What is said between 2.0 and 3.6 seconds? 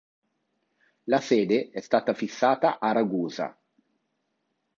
fissata a Ragusa.